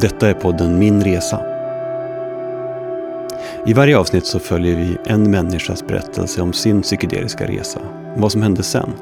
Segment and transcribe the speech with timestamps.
[0.00, 1.40] Detta är podden Min Resa.
[3.66, 7.80] I varje avsnitt så följer vi en människas berättelse om sin psykedeliska resa
[8.14, 8.92] och vad som hände sen.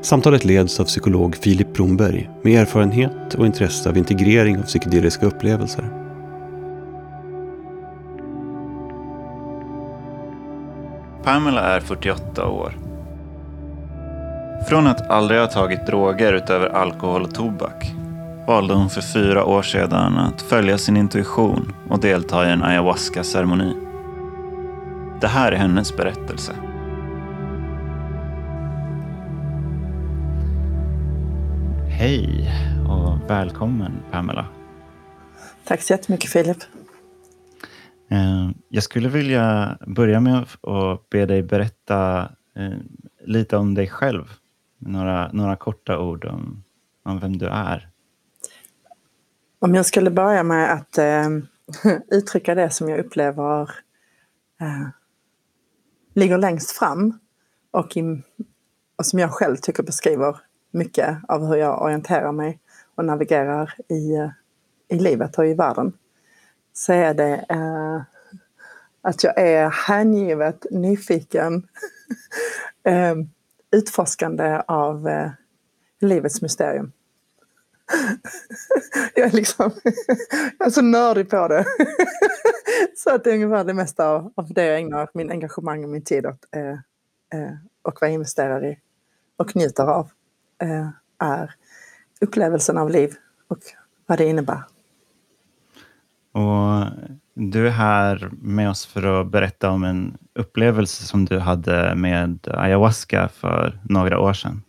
[0.00, 5.84] Samtalet leds av psykolog Filip Bromberg med erfarenhet och intresse av integrering av psykedeliska upplevelser.
[11.24, 12.78] Pamela är 48 år.
[14.68, 17.97] Från att aldrig ha tagit droger utöver alkohol och tobak
[18.48, 23.74] valde hon för fyra år sedan att följa sin intuition och delta i en ayahuasca-ceremoni.
[25.20, 26.52] Det här är hennes berättelse.
[31.88, 32.50] Hej
[32.88, 34.46] och välkommen Pamela.
[35.64, 36.58] Tack så jättemycket Filip.
[38.10, 42.20] Eh, jag skulle vilja börja med att be dig berätta
[42.56, 42.78] eh,
[43.26, 44.24] lite om dig själv.
[44.78, 46.64] Några, några korta ord om,
[47.04, 47.88] om vem du är.
[49.60, 51.28] Om jag skulle börja med att eh,
[52.10, 53.62] uttrycka det som jag upplever
[54.60, 54.88] eh,
[56.14, 57.18] ligger längst fram
[57.70, 58.02] och, i,
[58.96, 60.36] och som jag själv tycker beskriver
[60.70, 62.60] mycket av hur jag orienterar mig
[62.94, 64.30] och navigerar i, eh,
[64.88, 65.92] i livet och i världen
[66.72, 68.02] så är det eh,
[69.02, 71.68] att jag är hängivet nyfiken
[72.84, 73.14] eh,
[73.70, 75.30] utforskande av eh,
[76.00, 76.92] livets mysterium.
[79.14, 79.70] jag, är liksom,
[80.58, 81.64] jag är så nördig på det.
[82.96, 85.90] så att det är ungefär det mesta av, av det jag ägnar min engagemang och
[85.90, 86.46] min tid åt.
[86.56, 86.70] Eh,
[87.40, 88.78] eh, och vad jag investerar i
[89.36, 90.10] och njuter av
[90.62, 90.88] eh,
[91.18, 91.54] är
[92.20, 93.14] upplevelsen av liv
[93.48, 93.58] och
[94.06, 94.62] vad det innebär.
[96.32, 96.86] Och
[97.34, 102.48] du är här med oss för att berätta om en upplevelse som du hade med
[102.50, 104.62] ayahuasca för några år sedan.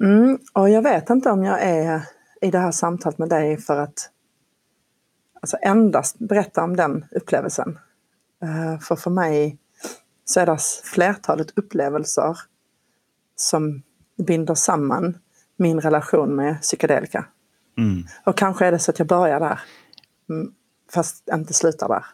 [0.00, 2.02] Mm, och jag vet inte om jag är
[2.40, 4.10] i det här samtalet med dig för att
[5.34, 7.78] alltså endast berätta om den upplevelsen.
[8.44, 9.58] Uh, för för mig
[10.24, 12.38] så är det flertalet upplevelser
[13.36, 13.82] som
[14.26, 15.18] binder samman
[15.56, 17.26] min relation med psykedelika.
[17.78, 18.04] Mm.
[18.24, 19.60] Och kanske är det så att jag börjar där,
[20.30, 20.52] mm,
[20.92, 22.04] fast inte slutar där.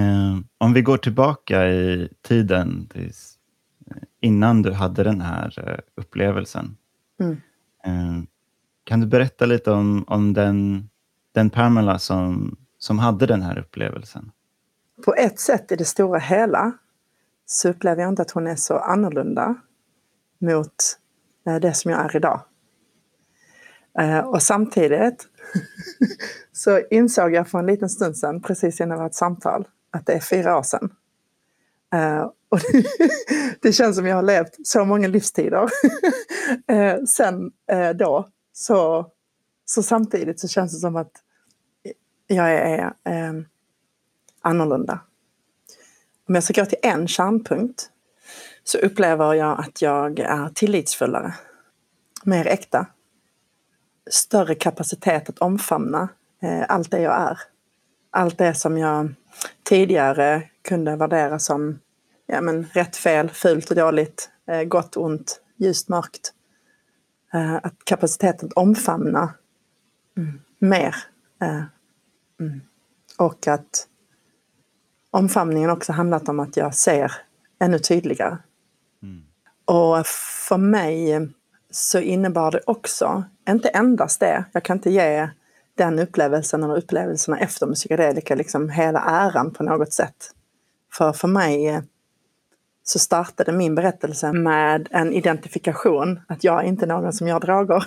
[0.00, 3.34] Uh, om vi går tillbaka i tiden tills,
[4.20, 6.76] innan du hade den här uh, upplevelsen.
[7.20, 7.32] Mm.
[7.86, 8.24] Uh,
[8.88, 10.88] kan du berätta lite om, om den,
[11.32, 14.30] den Pamela som, som hade den här upplevelsen?
[15.04, 16.72] På ett sätt i det stora hela
[17.46, 19.54] så upplever jag inte att hon är så annorlunda
[20.40, 20.74] mot
[21.46, 22.40] eh, det som jag är idag.
[23.98, 25.26] Eh, och samtidigt
[26.52, 30.20] så insåg jag för en liten stund sedan, precis innan vårt samtal, att det är
[30.20, 30.90] fyra år sedan.
[31.94, 32.60] Eh, och
[33.62, 35.68] det känns som jag har levt så många livstider
[37.06, 37.50] sen
[37.94, 38.28] då
[38.58, 39.06] så,
[39.64, 41.12] så samtidigt så känns det som att
[42.26, 43.32] jag är eh,
[44.40, 45.00] annorlunda.
[46.28, 47.90] Om jag ska gå till en kärnpunkt
[48.64, 51.34] så upplever jag att jag är tillitsfullare,
[52.24, 52.86] mer äkta,
[54.10, 56.08] större kapacitet att omfamna
[56.42, 57.38] eh, allt det jag är.
[58.10, 59.14] Allt det som jag
[59.62, 61.78] tidigare kunde värdera som
[62.26, 66.34] ja, men, rätt, fel, fult och dåligt, eh, gott, ont, ljust, mörkt.
[67.34, 69.34] Eh, att kapaciteten att omfamna
[70.16, 70.40] mm.
[70.58, 70.96] mer.
[71.42, 71.62] Eh,
[72.40, 72.60] mm.
[73.16, 73.86] Och att
[75.10, 77.12] omfamningen också handlat om att jag ser
[77.60, 78.38] ännu tydligare.
[79.02, 79.22] Mm.
[79.64, 80.06] Och
[80.48, 81.28] för mig
[81.70, 85.28] så innebar det också, inte endast det, jag kan inte ge
[85.74, 90.32] den upplevelsen eller upplevelserna efter med psykedelika liksom hela äran på något sätt.
[90.92, 91.82] För för mig
[92.88, 97.82] så startade min berättelse med en identifikation att jag är inte någon som gör droger.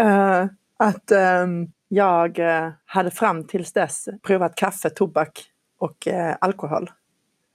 [0.00, 0.46] uh,
[0.76, 1.12] att
[1.42, 5.44] um, jag uh, hade fram tills dess provat kaffe, tobak
[5.78, 6.90] och uh, alkohol.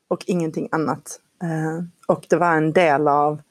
[0.08, 1.20] Och ingenting annat.
[2.08, 3.42] och det var en del av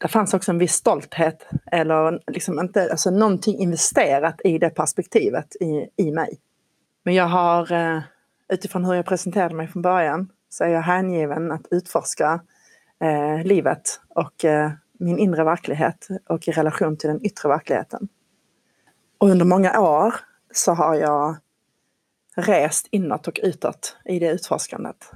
[0.00, 5.56] det fanns också en viss stolthet eller liksom inte, alltså någonting investerat i det perspektivet
[5.60, 6.38] i, i mig.
[7.04, 7.72] Men jag har
[8.52, 12.40] utifrån hur jag presenterade mig från början så är jag hängiven att utforska
[13.00, 18.08] eh, livet och eh, min inre verklighet och i relation till den yttre verkligheten.
[19.18, 20.14] Och under många år
[20.54, 21.36] så har jag
[22.36, 25.10] rest inåt och utåt i det utforskandet.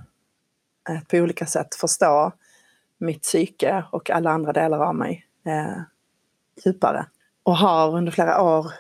[0.89, 2.33] Att på olika sätt förstå
[2.99, 5.83] mitt psyke och alla andra delar av mig eh,
[6.65, 7.07] djupare.
[7.43, 8.73] Och har under flera år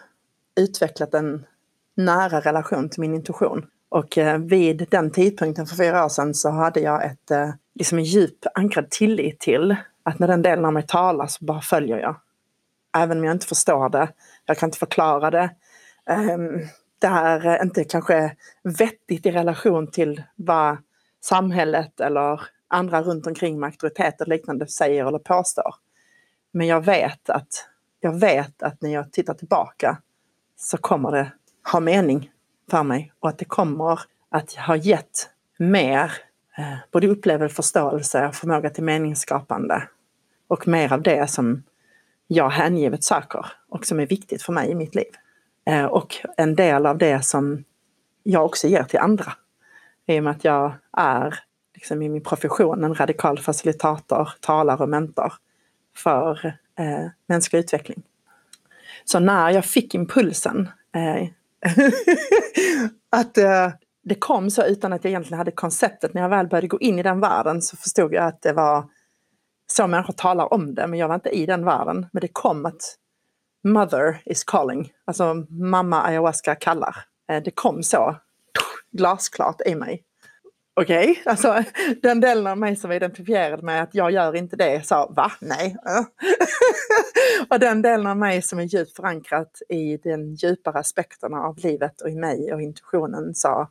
[0.56, 1.46] utvecklat en
[1.94, 3.66] nära relation till min intuition.
[3.88, 7.98] Och eh, vid den tidpunkten för fyra år sedan så hade jag ett, eh, liksom
[7.98, 11.98] en djup ankrad tillit till att när den delen av mig talar så bara följer
[11.98, 12.16] jag.
[12.96, 14.08] även om jag inte förstår det.
[14.46, 15.50] Jag kan inte förklara det.
[16.06, 16.58] Ehm,
[16.98, 20.76] det det är eh, inte kanske vettigt i relation till vad
[21.20, 25.74] samhället eller andra runt omkring med auktoritet och liknande säger eller påstår.
[26.52, 27.68] Men jag vet att,
[28.00, 29.98] jag vet att när jag tittar tillbaka
[30.56, 31.32] så kommer det
[31.72, 32.30] ha mening
[32.70, 36.12] för mig och att det kommer att ha gett mer
[36.58, 39.88] eh, både upplevelse, förståelse och förmåga till meningsskapande.
[40.48, 41.62] Och mer av det som
[42.26, 45.12] jag hängivet söker och som är viktigt för mig i mitt liv.
[45.66, 47.64] Eh, och en del av det som
[48.22, 49.32] jag också ger till andra.
[50.06, 51.38] I och med att jag är
[51.74, 55.32] liksom i min profession en radikal facilitator, talare och mentor
[55.96, 56.46] för
[56.78, 58.02] eh, mänsklig utveckling.
[59.04, 61.28] Så när jag fick impulsen eh,
[63.10, 63.72] att eh,
[64.04, 66.14] det kom så utan att jag egentligen hade konceptet.
[66.14, 68.88] När jag väl började gå in i den världen så förstod jag att det var
[69.72, 72.06] så människor talar om det, men jag var inte i den världen.
[72.12, 72.96] Men det kom att
[73.64, 76.96] Mother is calling, alltså mamma ayahuasca kallar.
[77.30, 78.16] Eh, det kom så
[78.92, 80.04] glasklart i mig.
[80.76, 81.22] Okej, okay.
[81.24, 81.64] alltså
[82.02, 85.32] den delen av mig som var identifierad med att jag gör inte det sa va?
[85.40, 85.76] Nej.
[87.50, 92.00] och den delen av mig som är djupt förankrat i den djupare aspekterna av livet
[92.00, 93.70] och i mig och intuitionen sa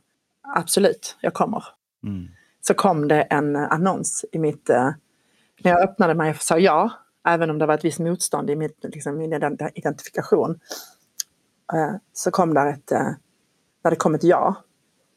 [0.56, 1.64] absolut, jag kommer.
[2.02, 2.28] Mm.
[2.60, 4.70] Så kom det en annons i mitt...
[4.70, 4.90] Uh,
[5.62, 6.90] när jag öppnade mig och sa ja,
[7.28, 9.32] även om det var ett visst motstånd i mitt, liksom, min
[9.74, 10.50] identifikation,
[11.74, 12.90] uh, så kom det ett...
[13.84, 14.64] När det kom ett ja,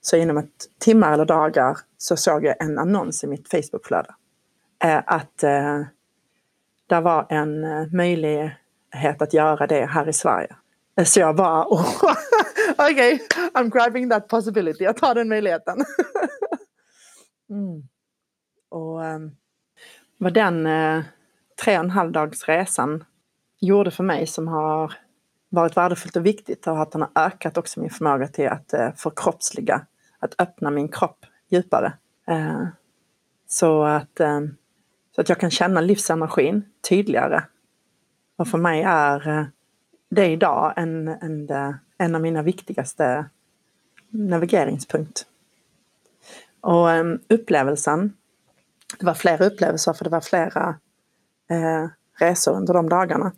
[0.02, 4.16] så inom ett timmar eller dagar så såg jag en annons i mitt Facebookflöde.
[4.84, 5.82] Eh, att eh,
[6.88, 10.56] det var en eh, möjlighet att göra det här i Sverige.
[11.06, 12.04] Så jag bara, oh,
[12.78, 13.20] okej, okay,
[13.54, 14.84] I'm grabbing that possibility.
[14.84, 15.78] Jag tar den möjligheten.
[17.50, 17.84] mm.
[18.70, 19.36] Och um,
[20.18, 21.04] vad den eh,
[21.64, 23.04] tre och en halv dags resan
[23.60, 24.94] gjorde för mig som har
[25.50, 28.94] varit värdefullt och viktigt och att den har ökat också min förmåga till att eh,
[28.96, 29.86] förkroppsliga,
[30.20, 31.94] att öppna min kropp djupare.
[32.28, 32.68] Eh,
[33.48, 34.42] så, att, eh,
[35.16, 37.44] så att jag kan känna livsenergin tydligare.
[38.36, 39.48] Och för mig är
[40.10, 41.50] det idag en, en,
[41.98, 43.26] en av mina viktigaste
[44.10, 45.26] navigeringspunkt.
[46.62, 46.88] Och
[47.30, 48.14] upplevelsen,
[49.00, 50.76] det var flera upplevelser för det var flera
[51.50, 51.88] eh,
[52.20, 53.32] resor under de dagarna.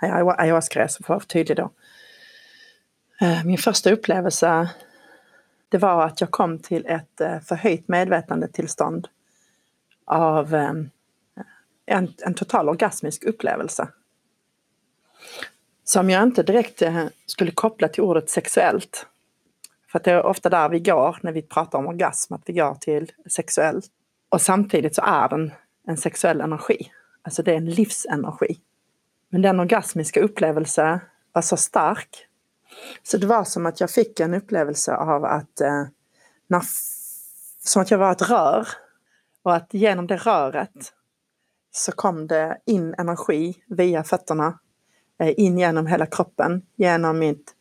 [0.00, 1.70] Ayahuasca-resor för att vara tydlig då.
[3.20, 4.70] Eh, min första upplevelse
[5.68, 9.08] det var att jag kom till ett eh, förhöjt medvetandetillstånd
[10.04, 10.72] av eh,
[11.86, 13.88] en, en total orgasmisk upplevelse
[15.84, 16.82] som jag inte direkt
[17.26, 19.06] skulle koppla till ordet sexuellt.
[19.92, 22.52] För att det är ofta där vi går när vi pratar om orgasm, att vi
[22.52, 23.86] går till sexuellt.
[24.28, 25.52] Och samtidigt så är den
[25.86, 26.90] en sexuell energi.
[27.22, 28.58] Alltså det är en livsenergi.
[29.30, 30.98] Men den orgasmiska upplevelsen
[31.32, 32.26] var så stark.
[33.02, 35.84] Så det var som att jag fick en upplevelse av att, eh,
[36.46, 36.62] när,
[37.64, 38.68] som att jag var ett rör.
[39.42, 40.92] Och att genom det röret
[41.72, 44.58] så kom det in energi via fötterna
[45.20, 47.54] Eh, in genom hela kroppen, genom mitt,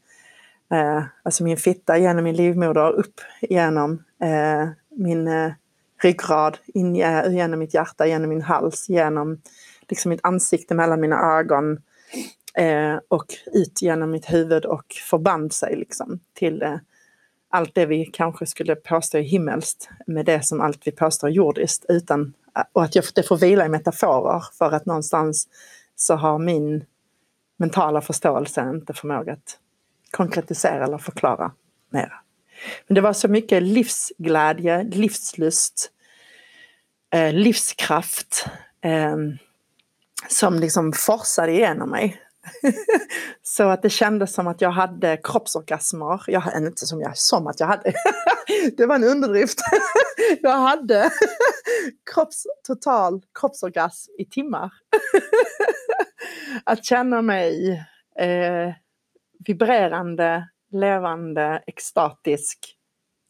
[0.72, 5.52] eh, alltså min fitta, genom min livmoder, upp genom eh, min eh,
[6.04, 9.42] ryggrad, in eh, genom mitt hjärta, genom min hals, genom
[9.90, 11.82] liksom mitt ansikte mellan mina ögon
[12.58, 16.76] eh, och ut genom mitt huvud och förband sig liksom till eh,
[17.50, 21.32] allt det vi kanske skulle påstå är himmelskt med det som allt vi påstår är
[21.32, 21.86] jordiskt.
[21.90, 25.48] Utan, eh, och att jag, det får vila i metaforer för att någonstans
[25.96, 26.86] så har min
[27.58, 29.60] mentala förståelse inte förmåga att
[30.12, 31.52] konkretisera eller förklara
[31.90, 32.14] mera.
[32.88, 35.92] Men det var så mycket livsglädje, livslust,
[37.14, 38.46] eh, livskraft
[38.82, 39.16] eh,
[40.28, 42.22] som liksom forsade igenom mig.
[43.44, 46.24] så att det kändes som att jag hade kroppsorgasmer.
[46.28, 47.94] Jag, inte som, jag, som att jag hade,
[48.78, 49.60] det var en underdrift.
[50.42, 51.10] jag hade
[52.14, 54.72] kropps, total kroppsorgasm i timmar
[56.64, 57.72] att känna mig
[58.20, 58.74] eh,
[59.46, 62.78] vibrerande, levande, extatisk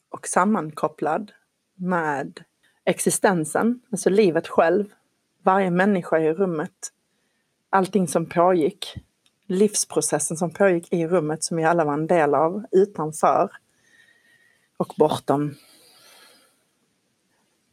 [0.10, 1.32] och sammankopplad
[1.76, 2.44] med
[2.86, 4.86] existensen, alltså livet själv,
[5.48, 6.94] varje människa i rummet,
[7.70, 8.96] allting som pågick,
[9.46, 13.52] livsprocessen som pågick i rummet som vi alla var en del av, utanför
[14.78, 15.56] och bortom.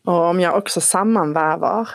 [0.04, 1.88] Och om jag också sammanvävar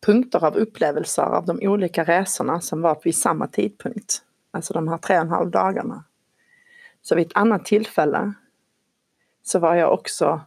[0.00, 4.22] punkter av upplevelser av de olika resorna som var vid samma tidpunkt.
[4.50, 6.04] Alltså de här tre och en halv dagarna.
[7.02, 8.32] Så vid ett annat tillfälle
[9.42, 10.40] så var jag också,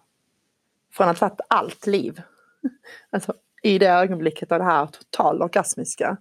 [0.92, 2.22] från att ha varit allt liv,
[3.10, 3.34] alltså
[3.66, 6.18] i det ögonblicket av det här total orgasmiska,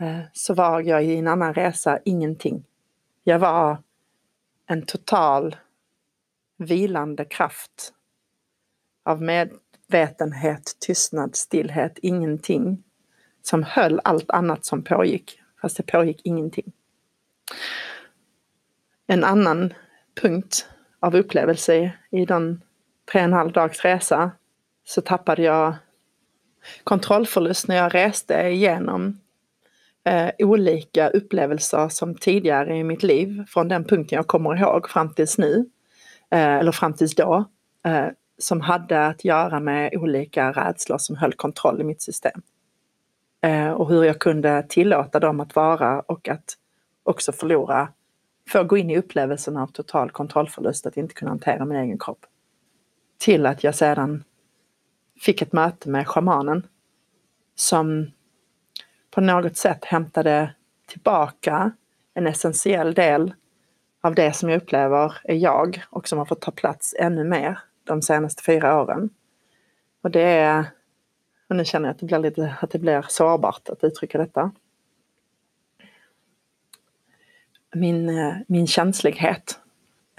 [0.00, 2.64] eh, så var jag i en annan resa ingenting.
[3.24, 3.82] Jag var
[4.66, 5.56] en total
[6.56, 7.92] vilande kraft
[9.04, 12.82] av medvetenhet, tystnad, stillhet, ingenting
[13.42, 16.72] som höll allt annat som pågick, fast det pågick ingenting.
[19.06, 19.74] En annan
[20.20, 20.68] punkt
[21.00, 22.62] av upplevelse i den
[23.12, 24.30] tre och en halv dags resa
[24.84, 25.74] så tappade jag
[26.84, 29.20] kontrollförlust när jag reste igenom
[30.04, 35.14] eh, olika upplevelser som tidigare i mitt liv, från den punkten jag kommer ihåg fram
[35.14, 35.66] tills nu,
[36.30, 37.44] eh, eller fram tills då,
[37.86, 38.06] eh,
[38.38, 42.42] som hade att göra med olika rädslor som höll kontroll i mitt system.
[43.42, 46.54] Eh, och hur jag kunde tillåta dem att vara och att
[47.02, 47.88] också förlora,
[48.48, 52.26] få gå in i upplevelsen av total kontrollförlust, att inte kunna hantera min egen kropp.
[53.18, 54.24] Till att jag sedan
[55.20, 56.66] fick ett möte med shamanen
[57.54, 58.10] som
[59.10, 60.54] på något sätt hämtade
[60.86, 61.72] tillbaka
[62.14, 63.34] en essentiell del
[64.00, 67.58] av det som jag upplever är jag och som har fått ta plats ännu mer
[67.84, 69.10] de senaste fyra åren.
[70.02, 70.64] Och det är,
[71.48, 74.52] och nu känner jag att det blir lite, att det blir sårbart att uttrycka detta.
[77.74, 79.60] Min, eh, min känslighet.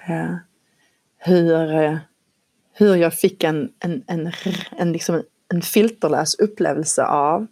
[0.08, 0.36] Eh,
[1.18, 1.98] hur, eh,
[2.80, 4.32] hur jag fick en, en, en,
[4.78, 7.48] en, liksom en filterlös upplevelse av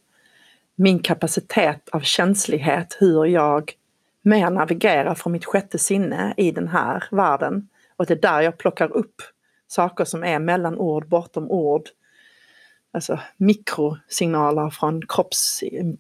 [0.76, 3.74] min kapacitet av känslighet, hur jag
[4.22, 7.68] mer navigerar från mitt sjätte sinne i den här världen.
[7.96, 9.22] Och det är där jag plockar upp
[9.68, 11.90] saker som är mellan ord, bortom ord.
[12.92, 16.00] Alltså mikrosignaler från kroppsimpulser.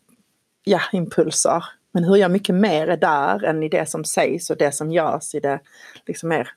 [1.51, 4.71] Ja, Men hur jag mycket mer är där än i det som sägs och det
[4.71, 5.59] som görs i det
[6.05, 6.49] liksom mer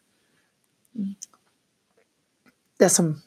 [2.81, 3.21] det som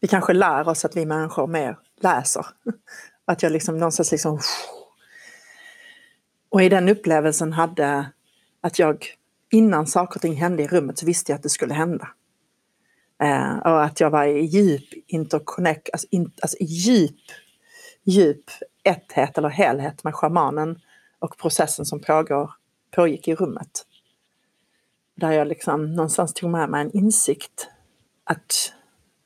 [0.00, 2.46] vi kanske lär oss att vi människor mer läser.
[3.24, 4.40] Att jag liksom någonstans liksom...
[6.48, 8.12] Och i den upplevelsen hade
[8.60, 9.06] att jag
[9.50, 12.08] innan saker och ting hände i rummet så visste jag att det skulle hända.
[13.22, 17.20] Eh, och att jag var i djup interconnect, alltså, in, alltså djup,
[18.04, 18.44] djup
[18.84, 20.78] etthet eller helhet med shamanen
[21.18, 22.50] och processen som pågår,
[22.90, 23.86] pågick i rummet.
[25.14, 27.68] Där jag liksom någonstans tog med mig en insikt
[28.26, 28.72] att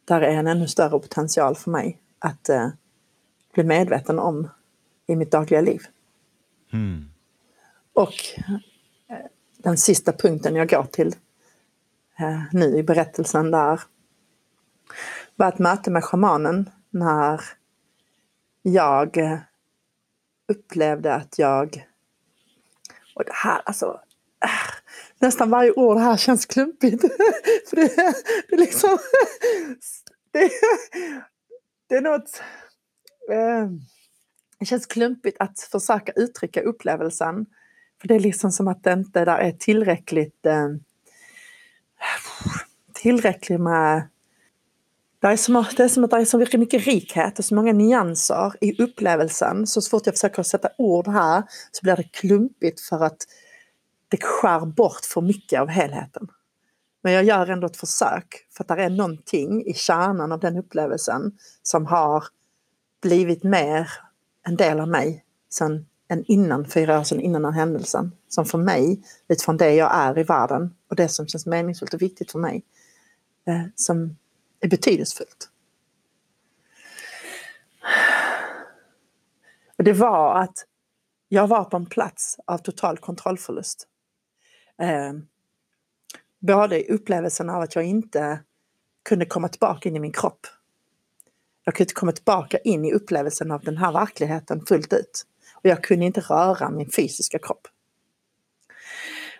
[0.04, 2.68] där är en ännu större potential för mig att eh,
[3.54, 4.48] bli medveten om
[5.06, 5.82] i mitt dagliga liv.
[6.72, 7.10] Mm.
[7.92, 8.14] Och
[9.08, 9.26] eh,
[9.56, 11.14] den sista punkten jag går till
[12.18, 13.80] eh, nu i berättelsen där
[15.36, 17.40] var ett möte med shamanen när
[18.62, 19.38] jag eh,
[20.48, 21.86] upplevde att jag...
[23.14, 24.00] Och det här, alltså...
[24.44, 24.79] Äh,
[25.20, 27.02] nästan varje ord här känns klumpigt.
[27.68, 27.96] För det,
[28.48, 28.98] det är liksom...
[30.32, 30.50] Det,
[31.88, 32.42] det är något...
[33.30, 33.70] Eh,
[34.58, 37.46] det känns klumpigt att försöka uttrycka upplevelsen.
[38.00, 40.46] För det är liksom som att det inte där är tillräckligt...
[40.46, 40.68] Eh,
[42.92, 44.08] tillräckligt med...
[45.20, 47.72] Det är, som, det är som att det är så mycket rikhet och så många
[47.72, 49.66] nyanser i upplevelsen.
[49.66, 53.26] Så, så fort jag försöker sätta ord här så blir det klumpigt för att
[54.10, 56.28] det skär bort för mycket av helheten.
[57.02, 60.56] Men jag gör ändå ett försök för att det är någonting i kärnan av den
[60.56, 62.24] upplevelsen som har
[63.02, 63.90] blivit mer
[64.46, 68.12] en del av mig sen än innan, fyra år sedan innan den händelsen.
[68.28, 72.02] Som för mig, utifrån det jag är i världen och det som känns meningsfullt och
[72.02, 72.64] viktigt för mig,
[73.46, 74.16] eh, som
[74.60, 75.48] är betydelsefullt.
[79.78, 80.66] Och det var att
[81.28, 83.86] jag var på en plats av total kontrollförlust.
[84.80, 85.12] Eh,
[86.38, 88.40] både upplevelsen av att jag inte
[89.02, 90.46] kunde komma tillbaka in i min kropp.
[91.64, 95.26] Jag kunde inte komma tillbaka in i upplevelsen av den här verkligheten fullt ut.
[95.54, 97.68] Och jag kunde inte röra min fysiska kropp.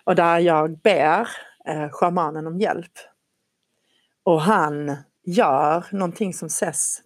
[0.04, 1.28] Och där jag ber
[1.66, 2.92] eh, shamanen om hjälp.
[4.22, 7.02] Och han gör någonting som ses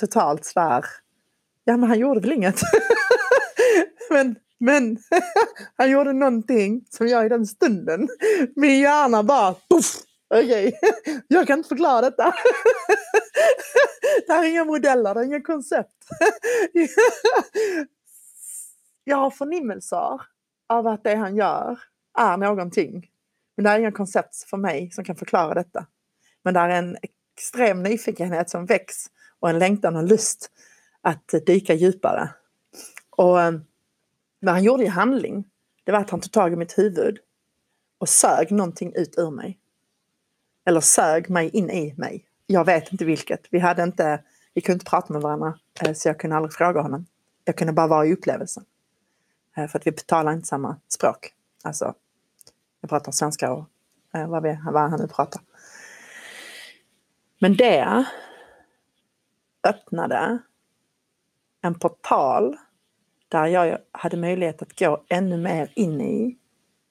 [0.00, 0.84] totalt svär.
[1.64, 2.60] Ja men han gjorde väl inget.
[4.10, 4.98] men men
[5.76, 8.08] han gjorde någonting som jag i den stunden,
[8.56, 9.96] min hjärna bara poff!
[10.34, 11.20] Okej, okay.
[11.28, 12.24] jag kan inte förklara detta.
[14.26, 16.08] det här är inga modeller, det är inga koncept.
[19.04, 20.20] jag har förnimmelser
[20.68, 21.78] av att det han gör
[22.18, 23.10] är någonting.
[23.56, 25.86] Men det är inga koncept för mig som kan förklara detta.
[26.42, 26.96] Men det är en
[27.36, 29.06] extrem nyfikenhet som väcks
[29.40, 30.50] och en längtan och lust
[31.00, 32.28] att dyka djupare.
[33.10, 33.64] Och ehm,
[34.40, 35.44] vad han gjorde i handling,
[35.84, 37.18] det var att han tog tag i mitt huvud
[37.98, 39.58] och sög någonting ut ur mig.
[40.64, 42.26] Eller sög mig in i mig.
[42.46, 43.46] Jag vet inte vilket.
[43.50, 46.80] Vi, hade inte, vi kunde inte prata med varandra, eh, så jag kunde aldrig fråga
[46.80, 47.06] honom.
[47.44, 48.64] Jag kunde bara vara i upplevelsen.
[49.56, 51.34] Eh, för att vi talar inte samma språk.
[51.64, 51.94] Alltså,
[52.80, 53.64] jag pratar svenska och
[54.14, 55.42] eh, vad, vi, vad han nu pratar.
[57.38, 58.06] Men det
[59.62, 60.38] öppnade
[61.60, 62.56] en portal
[63.30, 66.36] där jag hade möjlighet att gå ännu mer in i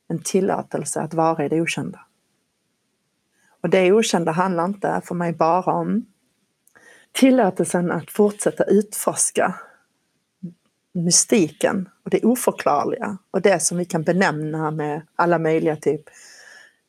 [0.07, 1.99] en tillåtelse att vara i det okända.
[3.61, 6.05] Och det okända handlar inte för mig bara om
[7.11, 9.55] tillåtelsen att fortsätta utforska
[10.93, 16.01] mystiken och det oförklarliga och det som vi kan benämna med alla möjliga typ,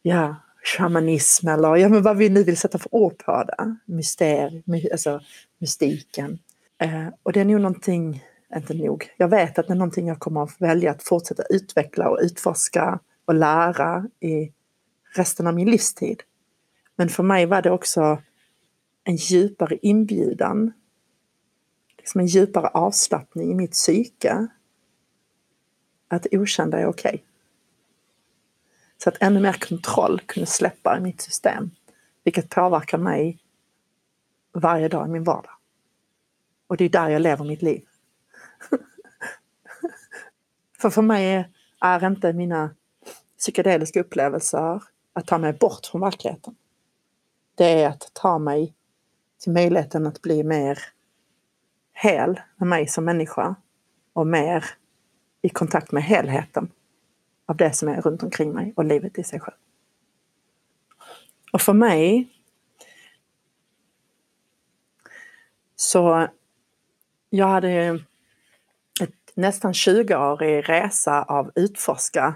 [0.03, 3.77] ja, shamanism eller ja, men vad vi nu vill sätta för ord på det.
[3.85, 5.21] Myster, alltså
[5.59, 6.39] mystiken.
[6.79, 8.25] Eh, och det är nog någonting,
[8.57, 12.09] inte nog, jag vet att det är någonting jag kommer att välja att fortsätta utveckla
[12.09, 14.53] och utforska och lära i
[15.15, 16.23] resten av min livstid.
[16.97, 18.23] Men för mig var det också
[19.05, 20.73] en djupare inbjudan,
[21.99, 24.47] liksom en djupare avslappning i mitt psyke.
[26.09, 27.11] Att det okända är okej.
[27.15, 27.21] Okay.
[29.03, 31.71] Så att ännu mer kontroll kunde släppa i mitt system.
[32.25, 33.39] Vilket påverkar mig
[34.53, 35.53] varje dag i min vardag.
[36.67, 37.87] Och det är där jag lever mitt liv.
[40.79, 41.51] för för mig
[41.81, 42.75] är inte mina
[43.39, 46.57] psykedeliska upplevelser att ta mig bort från verkligheten.
[47.55, 48.75] Det är att ta mig
[49.39, 50.79] till möjligheten att bli mer
[51.93, 53.55] hel med mig som människa
[54.13, 54.65] och mer
[55.43, 56.71] i kontakt med helheten
[57.47, 59.57] av det som är runt omkring mig och livet i sig själv.
[61.53, 62.29] Och för mig
[65.77, 66.29] så
[67.31, 68.05] jag hade
[69.35, 72.35] nästan 20-årig resa av utforska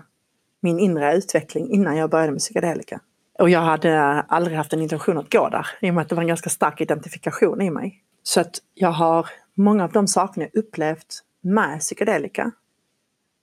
[0.61, 3.01] min inre utveckling innan jag började med psykedelika.
[3.39, 6.15] Och jag hade aldrig haft en intention att gå där, i och med att det
[6.15, 8.03] var en ganska stark identifikation i mig.
[8.23, 12.53] Så att jag har många av de sakerna jag upplevt med psykedelika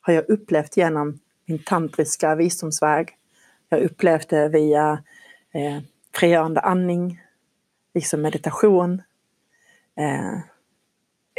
[0.02, 3.10] har jag upplevt genom min tantriska visdomsväg.
[3.70, 5.04] Jag har upplevt det via
[5.54, 5.84] eh,
[6.16, 7.22] frigörande andning,
[7.94, 9.02] liksom meditation,
[9.98, 10.40] eh,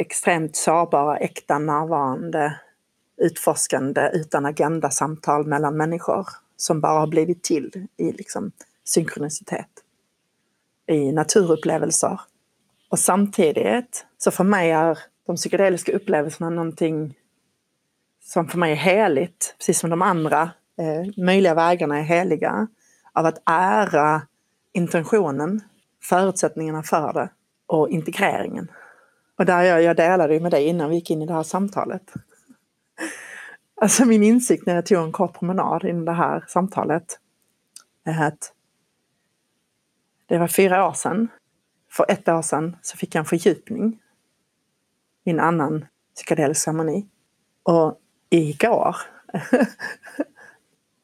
[0.03, 2.59] extremt sårbara, äkta, närvarande,
[3.17, 8.51] utforskande, utan agenda samtal mellan människor som bara har blivit till i liksom
[8.85, 9.69] synkronicitet,
[10.87, 12.21] i naturupplevelser.
[12.89, 17.15] Och samtidigt, så för mig är de psykedeliska upplevelserna någonting
[18.23, 20.41] som för mig är heligt, precis som de andra
[20.77, 22.67] eh, möjliga vägarna är heliga,
[23.13, 24.21] av att ära
[24.73, 25.61] intentionen,
[26.01, 27.29] förutsättningarna för det
[27.67, 28.67] och integreringen.
[29.37, 32.13] Och där jag, jag delade med dig innan vi gick in i det här samtalet.
[33.81, 37.19] Alltså min insikt när jag tog en kort promenad in i det här samtalet
[38.03, 38.53] är att
[40.25, 41.27] det var fyra år sedan.
[41.89, 43.99] För ett år sedan så fick jag en fördjupning
[45.23, 47.07] i en annan psykedelisk ceremoni.
[47.63, 48.95] Och igår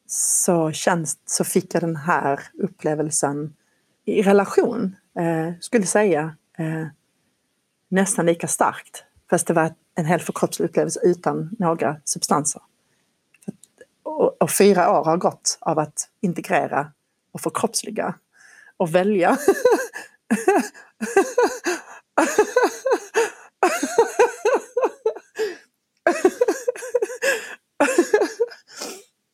[0.06, 3.54] så, känns, så fick jag den här upplevelsen
[4.04, 6.86] i relation, eh, skulle säga, eh,
[7.90, 9.04] nästan lika starkt.
[9.30, 12.62] Fast det var en helt förkroppslig upplevelse utan några substanser.
[14.02, 16.92] Och, och, fyra år har gått av att integrera
[17.32, 18.14] och förkroppsliga
[18.76, 19.36] och välja.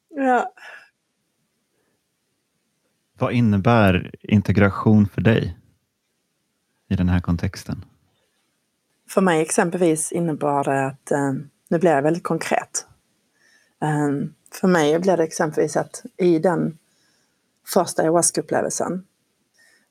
[0.09, 0.53] ja.
[3.19, 5.59] Vad innebär integration för dig
[6.89, 7.85] i den här kontexten?
[9.09, 11.33] För mig exempelvis innebar det att, eh,
[11.69, 12.87] nu blir jag väldigt konkret.
[13.83, 14.29] Eh,
[14.61, 16.79] för mig blev det exempelvis att i den
[17.67, 19.03] första ayahuasca-upplevelsen,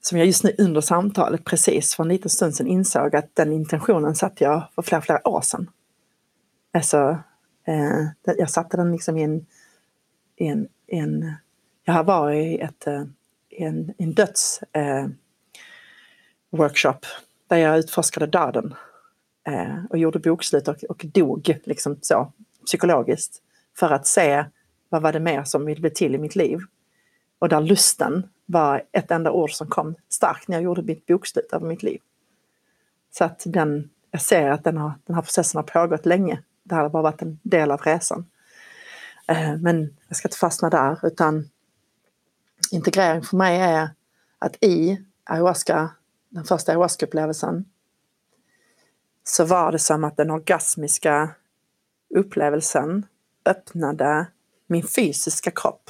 [0.02, 3.52] som jag just nu under samtalet precis för en liten stund sedan insåg att den
[3.52, 5.70] intentionen satte jag för flera, flera år sedan.
[6.74, 7.18] Alltså,
[7.68, 9.46] eh, jag satte den liksom i en,
[10.36, 11.34] i en, i en
[11.84, 13.04] jag var i ett, eh,
[13.50, 15.08] en, en döds eh,
[16.50, 17.00] workshop
[17.48, 18.74] där jag utforskade döden
[19.48, 22.32] Eh, och gjorde bokslut och, och dog liksom så
[22.66, 23.42] psykologiskt
[23.78, 24.46] för att se
[24.90, 26.60] vad var det mer som ville bli till i mitt liv.
[27.40, 31.54] Och där lusten var ett enda ord som kom starkt när jag gjorde mitt bokslut
[31.54, 32.00] över mitt liv.
[33.12, 36.40] Så att den, jag ser att den, har, den här processen har pågått länge.
[36.64, 38.26] Det här har bara varit en del av resan.
[39.28, 41.50] Eh, men jag ska inte fastna där utan
[42.72, 43.90] integrering för mig är
[44.40, 45.90] att i ayahuasca,
[46.30, 47.66] den första ayahuasca-upplevelsen,
[49.28, 51.30] så var det som att den orgasmiska
[52.16, 53.06] upplevelsen
[53.46, 54.28] öppnade
[54.68, 55.90] min fysiska kropp.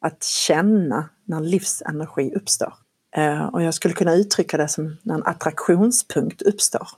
[0.00, 2.74] Att känna när livsenergi uppstår.
[3.16, 6.88] Eh, och jag skulle kunna uttrycka det som när en attraktionspunkt uppstår.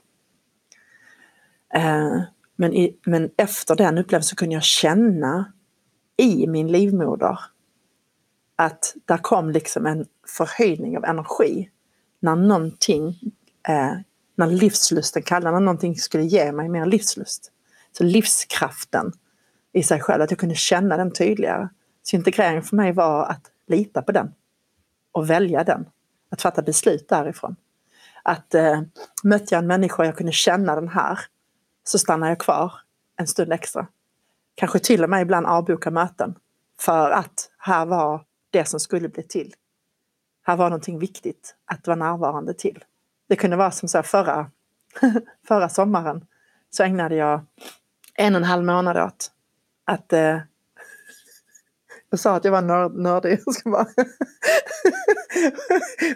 [1.73, 2.21] Eh,
[2.55, 5.53] men, i, men efter den upplevelsen kunde jag känna
[6.17, 7.39] i min livmoder
[8.55, 11.69] att där kom liksom en förhöjning av energi.
[12.19, 13.19] När någonting,
[13.67, 13.93] eh,
[14.41, 17.51] när livslusten kallade, när någonting skulle ge mig mer livslust.
[17.91, 19.11] Så livskraften
[19.73, 21.69] i sig själv, att jag kunde känna den tydligare.
[22.03, 24.33] Så integrering för mig var att lita på den
[25.11, 25.85] och välja den.
[26.29, 27.55] Att fatta beslut därifrån.
[28.23, 28.81] Att eh,
[29.23, 31.19] mötte jag en människa och jag kunde känna den här
[31.83, 32.73] så stannar jag kvar
[33.17, 33.87] en stund extra.
[34.55, 36.35] Kanske till och med ibland avboka möten
[36.79, 39.53] för att här var det som skulle bli till.
[40.43, 42.83] Här var någonting viktigt att vara närvarande till.
[43.31, 44.51] Det kunde vara som så förra,
[45.47, 46.25] förra sommaren
[46.69, 47.45] så ägnade jag
[48.15, 49.31] en och en halv månad åt
[49.85, 50.19] att eh,
[52.09, 53.31] jag sa att jag var nörd, nördig.
[53.45, 53.87] Jag ska bara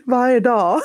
[0.06, 0.82] Varje dag.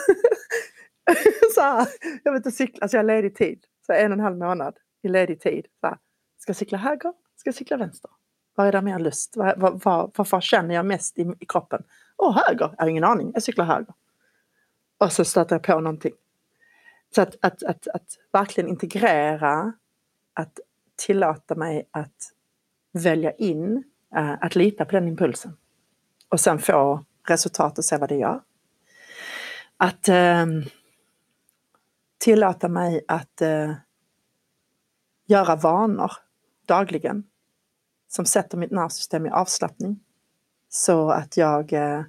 [1.55, 1.89] så här,
[2.25, 3.65] jag vill inte cykla, alltså jag har ledig tid.
[3.87, 5.67] Så en och en halv månad i ledig tid.
[5.81, 5.97] Så här,
[6.39, 7.13] ska jag cykla höger?
[7.37, 8.11] Ska jag cykla vänster?
[8.55, 9.37] Vad är det mer lust?
[9.37, 11.83] Var, var, var, känner jag mest i, i kroppen?
[12.17, 12.75] Åh, höger!
[12.77, 13.31] Jag har ingen aning.
[13.35, 13.95] Jag cyklar höger.
[15.01, 16.13] Och så stöter jag på någonting.
[17.15, 19.73] Så att, att, att, att verkligen integrera,
[20.35, 20.61] att
[21.07, 22.33] tillåta mig att
[22.93, 23.85] välja in,
[24.17, 25.57] äh, att lita på den impulsen.
[26.29, 28.43] Och sen få resultat och se vad det gör.
[29.77, 30.47] Att äh,
[32.19, 33.73] tillåta mig att äh,
[35.27, 36.13] göra vanor
[36.67, 37.25] dagligen
[38.09, 40.01] som sätter mitt nervsystem i avslappning.
[40.69, 42.03] Så att jag eh,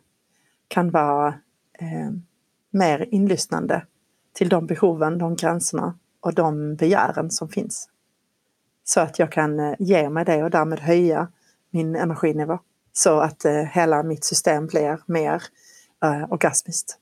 [0.68, 1.40] kan vara
[1.74, 2.26] ehm,
[2.72, 3.86] mer inlyssnande
[4.34, 7.90] till de behoven, de gränserna och de begären som finns.
[8.84, 11.28] Så att jag kan eh, ge mig det och därmed höja
[11.70, 12.60] min energinivå.
[12.94, 15.44] Så att eh, hela mitt system blir mer
[16.04, 16.98] eh, orgasmiskt.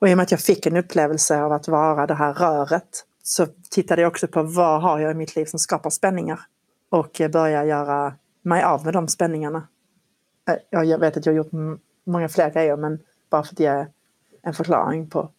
[0.00, 3.04] Och i och med att jag fick en upplevelse av att vara det här röret
[3.22, 6.40] så tittade jag också på vad har jag i mitt liv som skapar spänningar
[6.90, 9.68] och eh, börja göra mig av med de spänningarna.
[10.70, 12.98] Jag vet att jag har gjort många fler grejer men
[13.30, 13.86] bara för att ge
[14.48, 15.30] en förklaring på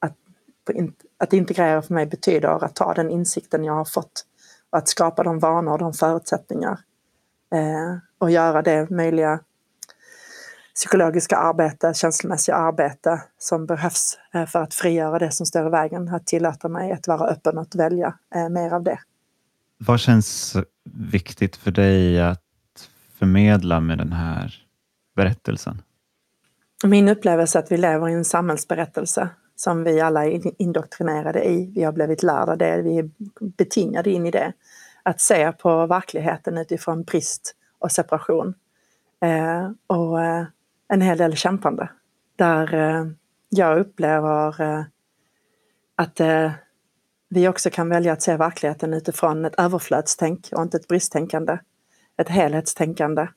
[0.00, 0.14] att,
[0.66, 4.26] på in, att integrera för mig betyder att ta den insikten jag har fått
[4.70, 6.78] och att skapa de vanor och de förutsättningar
[7.54, 9.40] eh, och göra det möjliga
[10.74, 16.08] psykologiska arbete, känslomässiga arbete som behövs eh, för att frigöra det som står i vägen.
[16.08, 18.98] Att tillåta mig att vara öppen och att välja eh, mer av det.
[19.78, 22.40] Vad känns viktigt för dig att
[23.18, 24.54] förmedla med den här
[25.16, 25.82] berättelsen?
[26.84, 31.72] Min upplevelse är att vi lever i en samhällsberättelse som vi alla är indoktrinerade i.
[31.74, 34.52] Vi har blivit lärda det, vi är betingade in i det.
[35.02, 38.54] Att se på verkligheten utifrån brist och separation.
[39.20, 40.44] Eh, och eh,
[40.88, 41.88] en hel del kämpande.
[42.36, 43.06] Där eh,
[43.48, 44.84] jag upplever eh,
[45.96, 46.52] att eh,
[47.28, 51.58] vi också kan välja att se verkligheten utifrån ett överflödstänk och inte ett bristtänkande.
[52.16, 53.28] Ett helhetstänkande.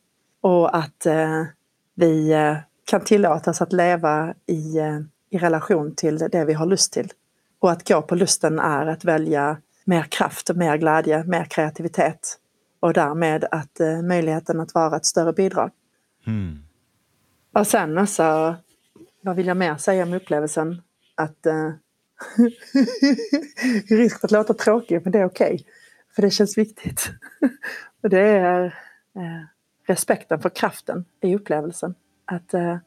[0.41, 1.43] Och att eh,
[1.95, 6.93] vi eh, kan tillåtas att leva i, eh, i relation till det vi har lust
[6.93, 7.11] till.
[7.59, 12.39] Och att gå på lusten är att välja mer kraft, mer glädje, mer kreativitet
[12.79, 15.71] och därmed att eh, möjligheten att vara ett större bidrag.
[16.27, 16.59] Mm.
[17.53, 18.55] Och sen alltså,
[19.21, 20.81] vad vill jag mer säga om upplevelsen?
[21.15, 21.71] Att eh,
[23.89, 25.53] Risk för att låta tråkig, men det är okej.
[25.53, 25.65] Okay,
[26.15, 27.11] för det känns viktigt.
[28.03, 28.65] och det är
[29.15, 29.45] eh,
[29.87, 31.95] respekten för kraften i upplevelsen.
[32.25, 32.77] Att eh,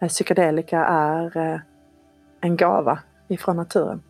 [0.00, 1.60] eh, psykedelika är eh,
[2.40, 2.98] en gåva
[3.28, 4.02] ifrån naturen.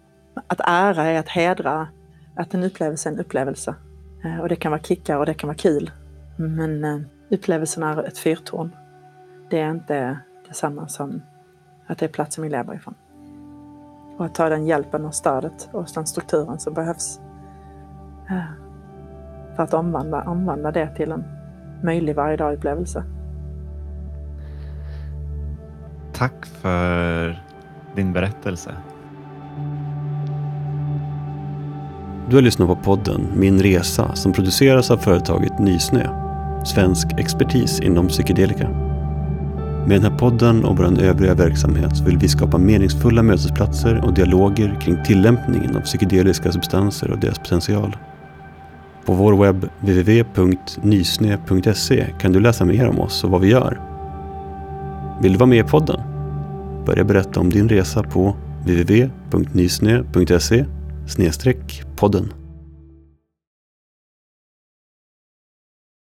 [0.47, 1.89] Att ära är att hedra
[2.37, 3.75] att en upplevelse är en upplevelse.
[4.25, 5.91] Eh, och det kan vara kickar och det kan vara kul.
[6.37, 8.77] Men eh, upplevelsen är ett fyrtorn.
[9.51, 11.23] Det är inte detsamma som
[11.87, 12.95] att det är platsen vi lever ifrån.
[14.19, 17.21] Och att ta den hjälpen och stödet och den strukturen som behövs
[18.31, 18.45] eh,
[19.57, 21.25] för att omvandla, omvandla det till en
[21.83, 23.05] möjlig varje dag-upplevelse.
[26.19, 27.43] Tack för
[27.97, 28.71] din berättelse.
[32.31, 36.09] Du har lyssnat på podden Min Resa som produceras av företaget Nysnö,
[36.65, 38.69] svensk expertis inom psykedelika.
[39.87, 44.81] Med den här podden och vår övriga verksamhet vill vi skapa meningsfulla mötesplatser och dialoger
[44.81, 47.97] kring tillämpningen av psykedeliska substanser och deras potential.
[49.05, 51.27] På vår webb www.nysne.se
[52.21, 53.96] kan du läsa mer om oss och vad vi gör.
[55.23, 56.01] Vill du vara med i podden?
[56.87, 60.65] Börja berätta om din resa på www.nysnö.se
[61.97, 62.33] podden.